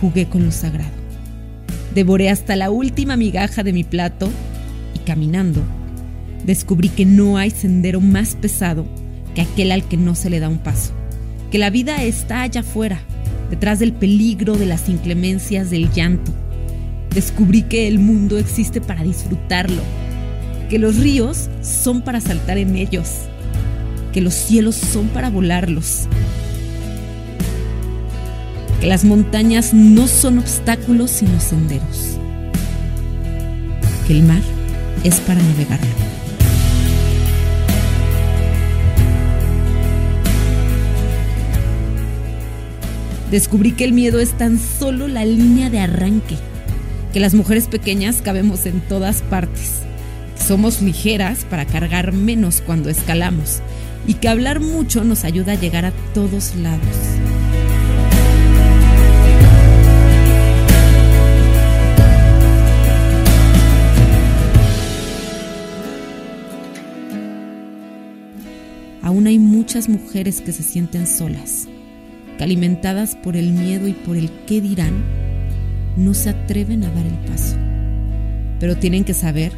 Jugué 0.00 0.26
con 0.26 0.44
lo 0.44 0.52
sagrado. 0.52 1.00
Devoré 1.94 2.30
hasta 2.30 2.54
la 2.56 2.70
última 2.70 3.16
migaja 3.16 3.62
de 3.62 3.72
mi 3.72 3.82
plato 3.82 4.30
y 4.94 4.98
caminando, 5.00 5.62
descubrí 6.44 6.88
que 6.88 7.04
no 7.04 7.36
hay 7.36 7.50
sendero 7.50 8.00
más 8.00 8.36
pesado 8.36 8.86
que 9.34 9.42
aquel 9.42 9.72
al 9.72 9.86
que 9.86 9.96
no 9.96 10.14
se 10.14 10.30
le 10.30 10.40
da 10.40 10.48
un 10.48 10.58
paso. 10.58 10.92
Que 11.50 11.58
la 11.58 11.70
vida 11.70 12.02
está 12.04 12.42
allá 12.42 12.60
afuera, 12.60 13.00
detrás 13.50 13.80
del 13.80 13.92
peligro, 13.92 14.56
de 14.56 14.66
las 14.66 14.88
inclemencias, 14.88 15.70
del 15.70 15.92
llanto. 15.92 16.32
Descubrí 17.12 17.62
que 17.62 17.88
el 17.88 17.98
mundo 17.98 18.38
existe 18.38 18.80
para 18.80 19.02
disfrutarlo, 19.02 19.82
que 20.68 20.78
los 20.78 20.96
ríos 20.96 21.50
son 21.60 22.02
para 22.02 22.20
saltar 22.20 22.56
en 22.56 22.76
ellos, 22.76 23.08
que 24.12 24.20
los 24.20 24.34
cielos 24.34 24.76
son 24.76 25.08
para 25.08 25.28
volarlos, 25.28 26.06
que 28.80 28.86
las 28.86 29.04
montañas 29.04 29.74
no 29.74 30.06
son 30.06 30.38
obstáculos 30.38 31.10
sino 31.10 31.40
senderos, 31.40 32.16
que 34.06 34.12
el 34.12 34.22
mar 34.22 34.42
es 35.02 35.18
para 35.20 35.42
navegarlo. 35.42 36.29
Descubrí 43.30 43.70
que 43.72 43.84
el 43.84 43.92
miedo 43.92 44.18
es 44.18 44.32
tan 44.32 44.58
solo 44.58 45.06
la 45.06 45.24
línea 45.24 45.70
de 45.70 45.78
arranque, 45.78 46.36
que 47.12 47.20
las 47.20 47.32
mujeres 47.32 47.68
pequeñas 47.68 48.22
cabemos 48.22 48.66
en 48.66 48.80
todas 48.80 49.22
partes, 49.22 49.82
que 50.36 50.42
somos 50.42 50.82
ligeras 50.82 51.44
para 51.44 51.64
cargar 51.64 52.12
menos 52.12 52.60
cuando 52.60 52.90
escalamos 52.90 53.60
y 54.04 54.14
que 54.14 54.28
hablar 54.28 54.58
mucho 54.58 55.04
nos 55.04 55.22
ayuda 55.22 55.52
a 55.52 55.54
llegar 55.54 55.84
a 55.84 55.92
todos 56.12 56.56
lados. 56.56 56.80
Aún 69.02 69.28
hay 69.28 69.38
muchas 69.38 69.88
mujeres 69.88 70.40
que 70.40 70.52
se 70.52 70.64
sienten 70.64 71.06
solas 71.06 71.68
alimentadas 72.40 73.16
por 73.16 73.36
el 73.36 73.52
miedo 73.52 73.88
y 73.88 73.92
por 73.92 74.16
el 74.16 74.30
qué 74.46 74.60
dirán, 74.60 75.04
no 75.96 76.14
se 76.14 76.30
atreven 76.30 76.84
a 76.84 76.90
dar 76.90 77.06
el 77.06 77.18
paso. 77.30 77.56
Pero 78.58 78.76
tienen 78.76 79.04
que 79.04 79.14
saber 79.14 79.52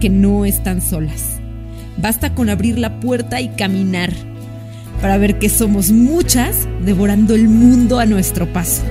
que 0.00 0.08
no 0.08 0.44
están 0.44 0.80
solas. 0.82 1.38
Basta 1.96 2.34
con 2.34 2.48
abrir 2.48 2.78
la 2.78 3.00
puerta 3.00 3.40
y 3.40 3.48
caminar 3.50 4.12
para 5.00 5.18
ver 5.18 5.38
que 5.38 5.48
somos 5.48 5.90
muchas 5.90 6.68
devorando 6.84 7.34
el 7.34 7.48
mundo 7.48 7.98
a 7.98 8.06
nuestro 8.06 8.52
paso. 8.52 8.82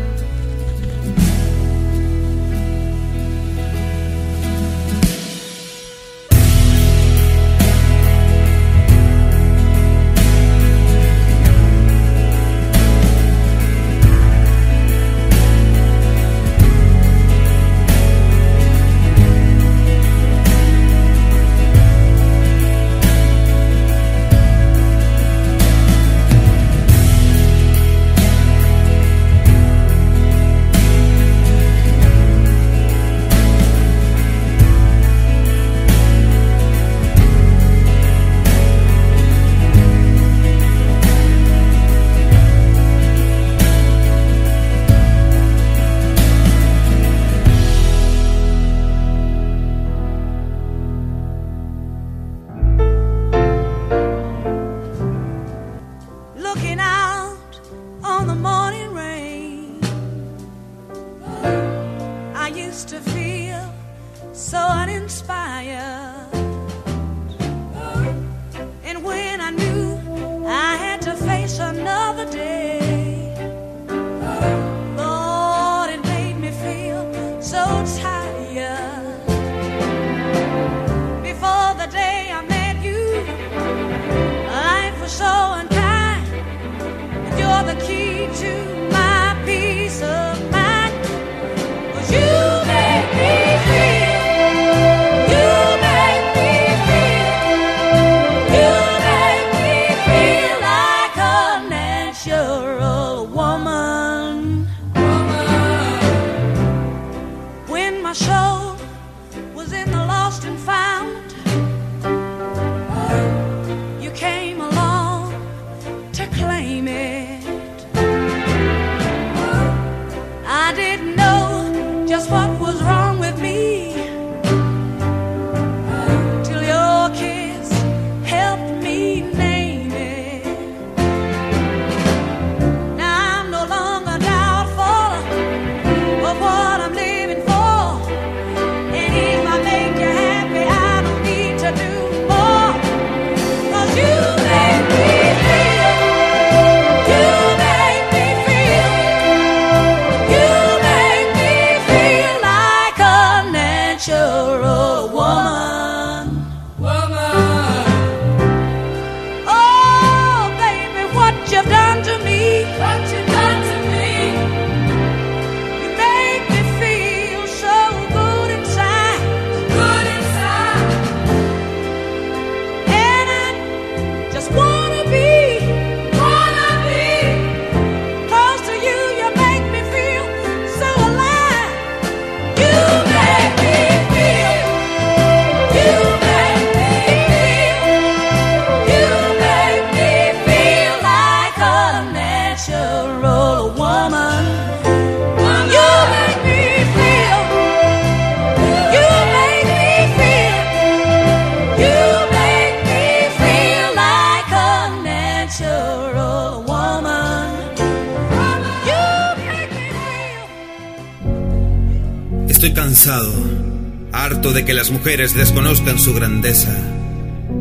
Mujeres 215.02 215.34
desconozcan 215.34 215.98
su 215.98 216.14
grandeza, 216.14 216.78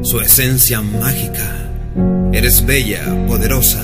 su 0.02 0.20
esencia 0.20 0.82
mágica. 0.82 1.70
Eres 2.34 2.66
bella, 2.66 3.02
poderosa, 3.26 3.82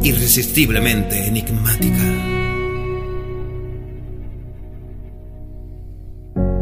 irresistiblemente 0.00 1.26
enigmática. 1.26 2.04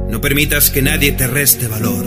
No 0.09 0.23
permitas 0.23 0.71
que 0.71 0.81
nadie 0.81 1.12
te 1.12 1.27
reste 1.27 1.68
valor. 1.68 2.07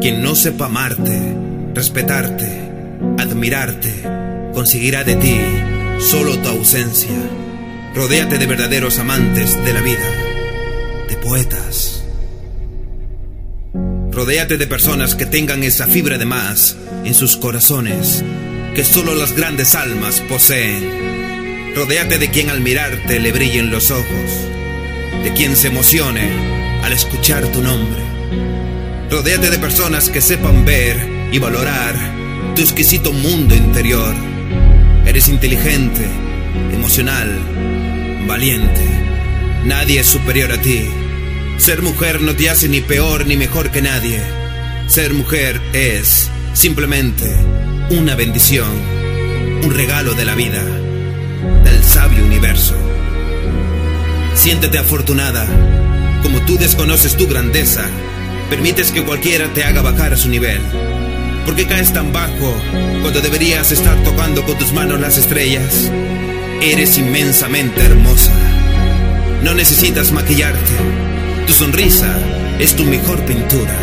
Quien 0.00 0.22
no 0.22 0.34
sepa 0.34 0.64
amarte, 0.64 1.36
respetarte, 1.74 2.48
admirarte, 3.18 3.92
conseguirá 4.54 5.04
de 5.04 5.16
ti 5.16 5.38
solo 5.98 6.38
tu 6.38 6.48
ausencia. 6.48 7.14
Rodéate 7.94 8.38
de 8.38 8.46
verdaderos 8.46 8.98
amantes 8.98 9.62
de 9.66 9.72
la 9.74 9.82
vida 9.82 10.24
poetas. 11.24 12.03
Rodéate 14.14 14.58
de 14.58 14.68
personas 14.68 15.16
que 15.16 15.26
tengan 15.26 15.64
esa 15.64 15.88
fibra 15.88 16.18
de 16.18 16.24
más 16.24 16.76
en 17.04 17.14
sus 17.14 17.36
corazones 17.36 18.22
que 18.72 18.84
solo 18.84 19.12
las 19.16 19.32
grandes 19.32 19.74
almas 19.74 20.20
poseen. 20.20 21.74
Rodéate 21.74 22.18
de 22.18 22.30
quien 22.30 22.48
al 22.48 22.60
mirarte 22.60 23.18
le 23.18 23.32
brillen 23.32 23.72
los 23.72 23.90
ojos, 23.90 24.30
de 25.24 25.32
quien 25.34 25.56
se 25.56 25.66
emocione 25.66 26.30
al 26.84 26.92
escuchar 26.92 27.44
tu 27.48 27.60
nombre. 27.60 28.00
Rodéate 29.10 29.50
de 29.50 29.58
personas 29.58 30.10
que 30.10 30.20
sepan 30.20 30.64
ver 30.64 30.96
y 31.32 31.40
valorar 31.40 31.96
tu 32.54 32.62
exquisito 32.62 33.12
mundo 33.12 33.56
interior. 33.56 34.14
Eres 35.06 35.26
inteligente, 35.26 36.06
emocional, 36.72 37.36
valiente. 38.28 38.86
Nadie 39.64 40.00
es 40.00 40.06
superior 40.06 40.52
a 40.52 40.60
ti. 40.60 40.88
Ser 41.64 41.80
mujer 41.80 42.20
no 42.20 42.36
te 42.36 42.50
hace 42.50 42.68
ni 42.68 42.82
peor 42.82 43.26
ni 43.26 43.38
mejor 43.38 43.70
que 43.70 43.80
nadie. 43.80 44.20
Ser 44.86 45.14
mujer 45.14 45.58
es 45.72 46.28
simplemente 46.52 47.24
una 47.88 48.14
bendición, 48.14 48.68
un 49.62 49.72
regalo 49.72 50.12
de 50.12 50.26
la 50.26 50.34
vida, 50.34 50.62
del 51.64 51.82
sabio 51.82 52.22
universo. 52.22 52.74
Siéntete 54.34 54.76
afortunada, 54.76 55.46
como 56.22 56.42
tú 56.42 56.58
desconoces 56.58 57.16
tu 57.16 57.26
grandeza, 57.28 57.86
permites 58.50 58.92
que 58.92 59.02
cualquiera 59.02 59.50
te 59.54 59.64
haga 59.64 59.80
bajar 59.80 60.12
a 60.12 60.18
su 60.18 60.28
nivel. 60.28 60.60
¿Por 61.46 61.56
qué 61.56 61.66
caes 61.66 61.94
tan 61.94 62.12
bajo 62.12 62.54
cuando 63.00 63.22
deberías 63.22 63.72
estar 63.72 63.96
tocando 64.04 64.44
con 64.44 64.58
tus 64.58 64.74
manos 64.74 65.00
las 65.00 65.16
estrellas? 65.16 65.90
Eres 66.60 66.98
inmensamente 66.98 67.80
hermosa. 67.80 68.32
No 69.42 69.54
necesitas 69.54 70.12
maquillarte 70.12 71.03
tu 71.46 71.52
sonrisa 71.52 72.16
es 72.58 72.74
tu 72.76 72.84
mejor 72.84 73.20
pintura. 73.24 73.74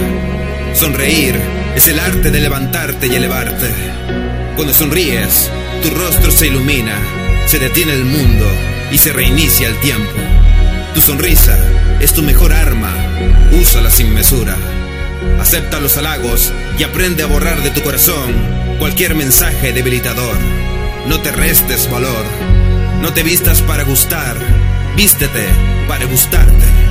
Sonreír 0.73 1.35
es 1.75 1.87
el 1.87 1.99
arte 1.99 2.31
de 2.31 2.39
levantarte 2.39 3.07
y 3.07 3.15
elevarte. 3.15 3.69
Cuando 4.55 4.73
sonríes, 4.73 5.49
tu 5.81 5.89
rostro 5.91 6.31
se 6.31 6.47
ilumina, 6.47 6.97
se 7.45 7.59
detiene 7.59 7.93
el 7.93 8.05
mundo 8.05 8.45
y 8.91 8.97
se 8.97 9.13
reinicia 9.13 9.67
el 9.67 9.79
tiempo. 9.79 10.11
Tu 10.93 11.01
sonrisa 11.01 11.57
es 11.99 12.13
tu 12.13 12.23
mejor 12.23 12.53
arma, 12.53 12.93
úsala 13.51 13.89
sin 13.89 14.13
mesura. 14.13 14.55
Acepta 15.39 15.79
los 15.79 15.97
halagos 15.97 16.51
y 16.77 16.83
aprende 16.83 17.23
a 17.23 17.27
borrar 17.27 17.61
de 17.61 17.69
tu 17.69 17.81
corazón 17.81 18.33
cualquier 18.79 19.15
mensaje 19.15 19.73
debilitador. 19.73 20.37
No 21.07 21.19
te 21.21 21.31
restes 21.31 21.89
valor, 21.89 22.25
no 23.01 23.13
te 23.13 23.23
vistas 23.23 23.61
para 23.61 23.83
gustar, 23.83 24.35
vístete 24.95 25.45
para 25.87 26.05
gustarte. 26.05 26.90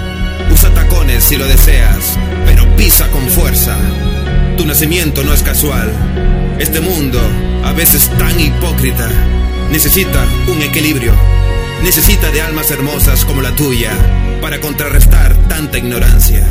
Usa 0.52 0.74
tacones 0.74 1.24
si 1.24 1.36
lo 1.36 1.46
deseas, 1.46 2.18
pero 2.44 2.76
pisa 2.76 3.08
con 3.10 3.28
fuerza. 3.28 3.76
Tu 4.56 4.66
nacimiento 4.66 5.22
no 5.22 5.32
es 5.32 5.42
casual. 5.42 5.90
Este 6.58 6.80
mundo, 6.80 7.20
a 7.64 7.72
veces 7.72 8.10
tan 8.18 8.38
hipócrita, 8.38 9.08
necesita 9.70 10.24
un 10.48 10.60
equilibrio. 10.62 11.14
Necesita 11.82 12.30
de 12.30 12.42
almas 12.42 12.70
hermosas 12.70 13.24
como 13.24 13.40
la 13.40 13.54
tuya 13.54 13.92
para 14.42 14.60
contrarrestar 14.60 15.34
tanta 15.48 15.78
ignorancia. 15.78 16.46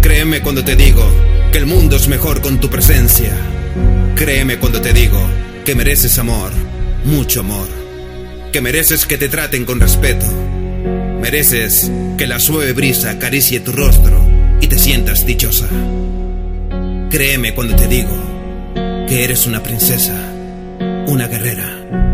Créeme 0.00 0.40
cuando 0.40 0.64
te 0.64 0.74
digo 0.74 1.04
que 1.52 1.58
el 1.58 1.66
mundo 1.66 1.96
es 1.96 2.08
mejor 2.08 2.40
con 2.40 2.58
tu 2.58 2.68
presencia. 2.70 3.32
Créeme 4.16 4.58
cuando 4.58 4.80
te 4.80 4.92
digo 4.92 5.20
que 5.64 5.74
mereces 5.74 6.18
amor, 6.18 6.50
mucho 7.04 7.40
amor. 7.40 7.68
Que 8.52 8.60
mereces 8.60 9.06
que 9.06 9.18
te 9.18 9.28
traten 9.28 9.64
con 9.64 9.78
respeto 9.78 10.26
Mereces 11.20 11.90
que 12.16 12.26
la 12.26 12.40
suave 12.40 12.72
brisa 12.72 13.10
acaricie 13.10 13.60
tu 13.60 13.72
rostro 13.72 14.24
y 14.60 14.66
te 14.66 14.78
sientas 14.78 15.26
dichosa. 15.26 15.68
Créeme 17.10 17.54
cuando 17.54 17.76
te 17.76 17.86
digo 17.86 18.16
que 19.06 19.24
eres 19.24 19.46
una 19.46 19.62
princesa, 19.62 20.14
una 21.06 21.28
guerrera, 21.28 22.09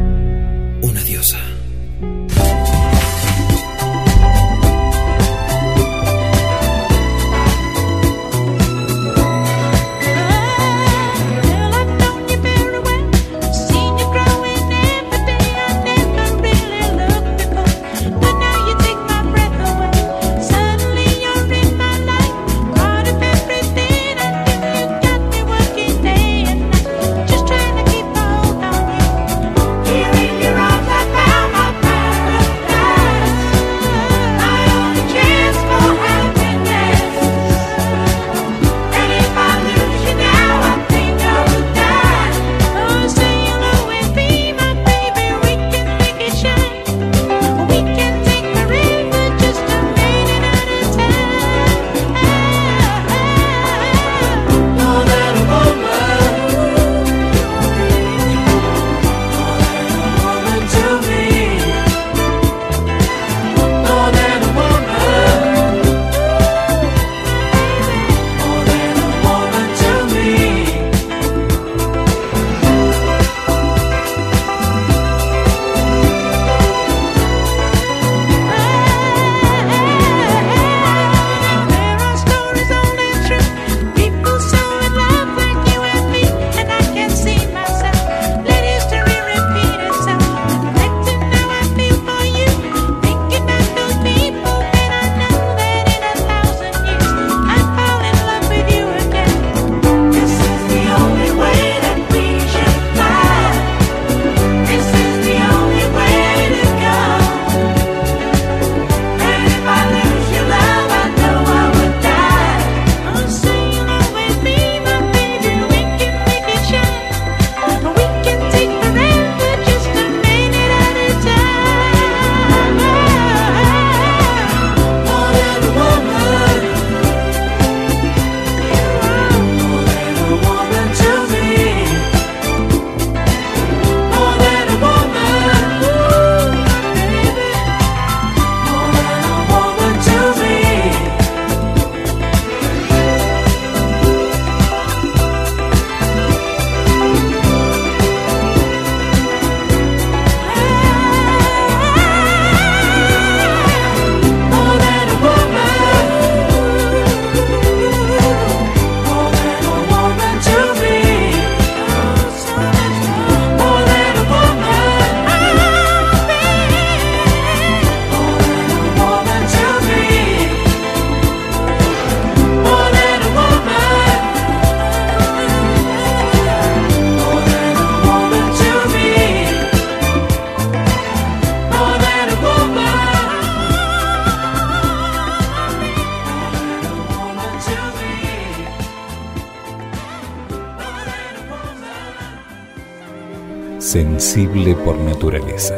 sensible 193.86 194.74
por 194.74 194.98
naturaleza. 194.98 195.76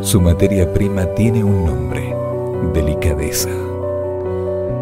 Su 0.00 0.20
materia 0.20 0.72
prima 0.72 1.06
tiene 1.14 1.44
un 1.44 1.64
nombre, 1.64 2.16
delicadeza. 2.74 3.50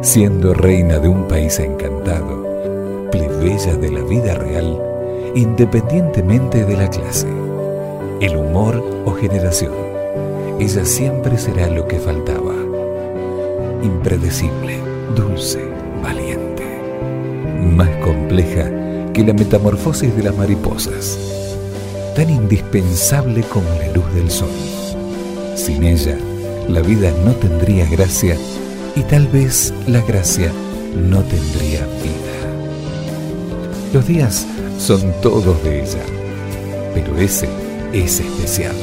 Siendo 0.01 0.55
reina 0.55 1.01
de 1.01 1.09
un 1.09 1.29
país 1.29 1.59
encantado, 1.59 3.11
plebeya 3.11 3.77
de 3.77 3.91
la 3.91 4.03
vida 4.05 4.37
real, 4.37 4.83
independientemente 5.35 6.65
de 6.65 6.77
la 6.79 6.89
clase, 6.89 7.27
el 8.21 8.39
humor 8.39 8.83
o 9.05 9.13
generación, 9.13 9.75
ella 10.59 10.87
siempre 10.87 11.37
será 11.37 11.69
lo 11.69 11.87
que 11.87 11.99
faltaba. 11.99 12.55
Impredecible, 13.83 14.79
dulce, 15.15 15.61
valiente. 16.03 16.65
Más 17.61 17.91
compleja 17.97 18.71
que 19.13 19.25
la 19.25 19.35
metamorfosis 19.35 20.17
de 20.17 20.23
las 20.23 20.35
mariposas. 20.35 21.38
Tan 22.19 22.31
indispensable 22.31 23.43
como 23.43 23.69
la 23.79 23.93
luz 23.93 24.13
del 24.13 24.29
sol. 24.29 24.51
Sin 25.55 25.85
ella, 25.85 26.19
la 26.69 26.81
vida 26.81 27.13
no 27.25 27.31
tendría 27.31 27.89
gracia 27.89 28.37
y 28.97 29.03
tal 29.03 29.29
vez 29.29 29.73
la 29.87 30.01
gracia 30.01 30.51
no 30.97 31.23
tendría 31.23 31.87
vida. 32.03 32.35
Los 33.93 34.09
días 34.09 34.49
son 34.81 35.15
todos 35.23 35.63
de 35.63 35.83
ella, 35.83 36.03
pero 36.93 37.17
ese 37.19 37.49
es 37.93 38.19
especial. 38.19 38.75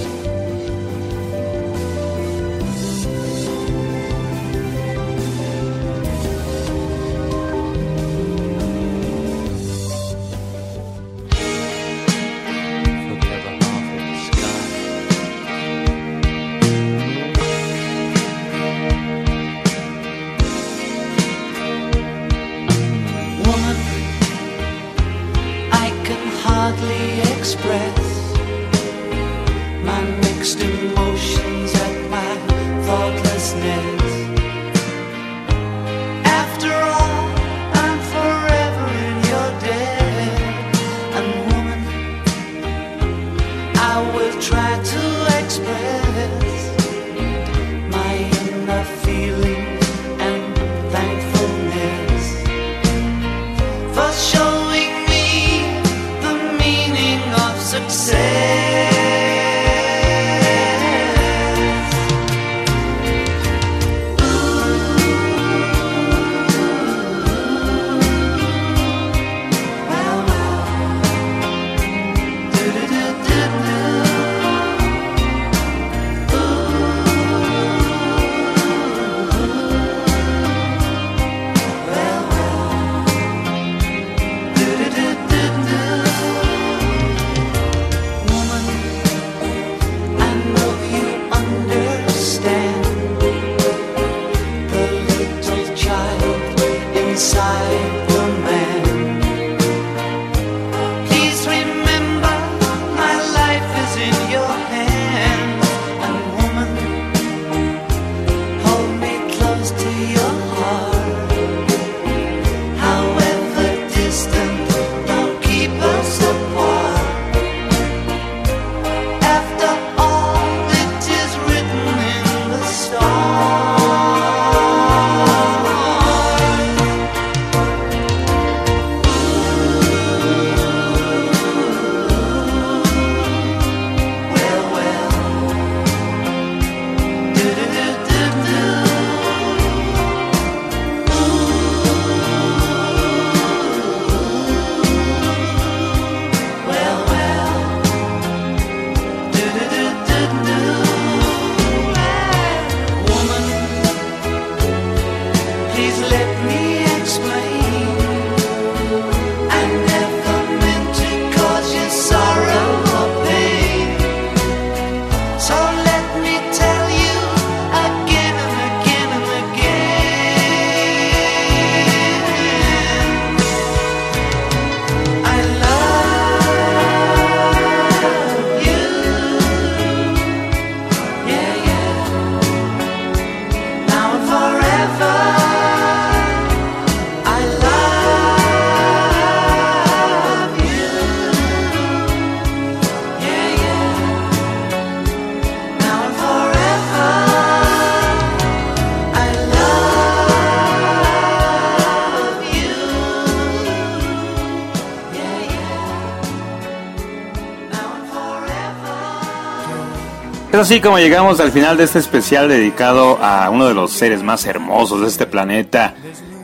Así 210.66 210.82
como 210.82 210.98
llegamos 210.98 211.40
al 211.40 211.52
final 211.52 211.78
de 211.78 211.84
este 211.84 212.00
especial 212.00 212.50
dedicado 212.50 213.24
a 213.24 213.48
uno 213.52 213.68
de 213.68 213.76
los 213.76 213.92
seres 213.92 214.24
más 214.24 214.48
hermosos 214.48 215.00
de 215.00 215.08
este 215.08 215.28
planeta, 215.28 215.94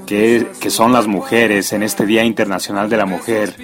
que, 0.05 0.45
son 0.67 0.93
las 0.93 1.07
mujeres, 1.07 1.73
en 1.73 1.81
este 1.81 2.05
Día 2.05 2.23
Internacional 2.23 2.88
de 2.88 2.97
la 2.97 3.07
Mujer. 3.07 3.55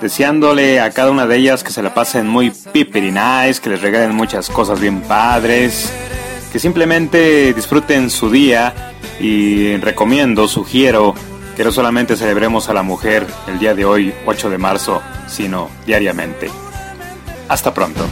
Deseándole 0.00 0.80
a 0.80 0.92
cada 0.92 1.10
una 1.10 1.26
de 1.26 1.36
ellas 1.36 1.62
que 1.62 1.72
se 1.72 1.82
la 1.82 1.92
pasen 1.92 2.26
muy 2.26 2.50
pipiri 2.72 3.12
nice, 3.12 3.60
que 3.60 3.68
les 3.68 3.82
regalen 3.82 4.14
muchas 4.14 4.48
cosas 4.48 4.80
bien 4.80 5.02
padres, 5.02 5.92
que 6.50 6.58
simplemente 6.58 7.52
disfruten 7.52 8.08
su 8.08 8.30
día 8.30 8.94
y 9.20 9.76
recomiendo, 9.76 10.48
sugiero 10.48 11.14
que 11.54 11.64
no 11.64 11.70
solamente 11.70 12.16
celebremos 12.16 12.70
a 12.70 12.72
la 12.72 12.82
mujer 12.82 13.26
el 13.46 13.58
día 13.58 13.74
de 13.74 13.84
hoy, 13.84 14.14
8 14.24 14.48
de 14.48 14.56
marzo, 14.56 15.02
sino 15.26 15.68
diariamente. 15.84 16.48
Hasta 17.50 17.74
pronto. 17.74 18.06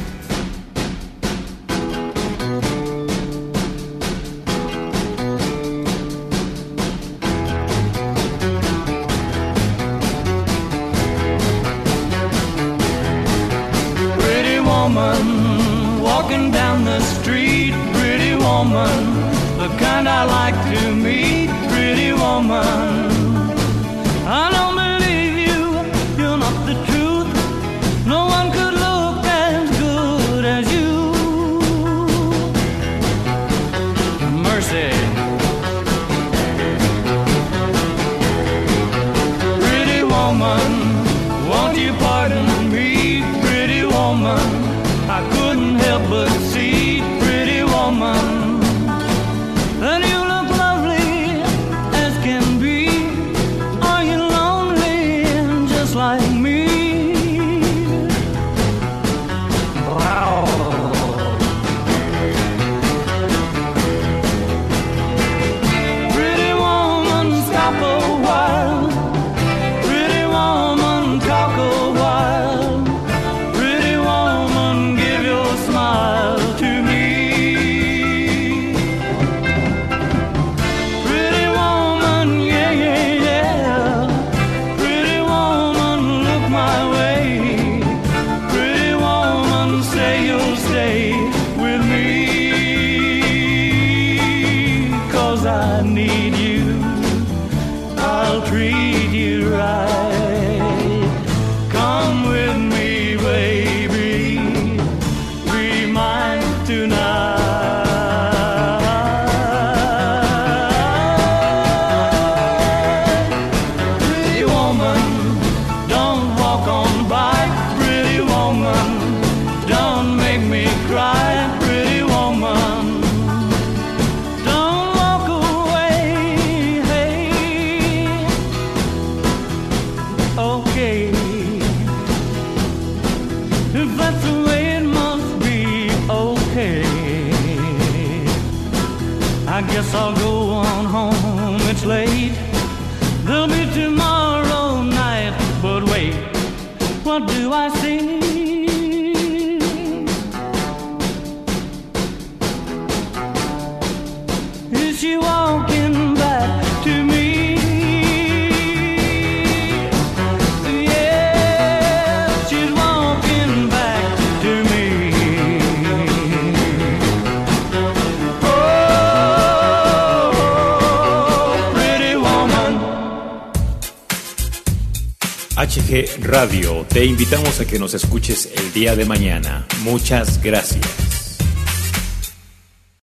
Radio. 176.20 176.84
Te 176.88 177.04
invitamos 177.04 177.60
a 177.60 177.66
que 177.66 177.78
nos 177.78 177.94
escuches 177.94 178.50
el 178.56 178.72
día 178.72 178.94
de 178.94 179.04
mañana. 179.04 179.66
Muchas 179.82 180.42
gracias. 180.42 181.05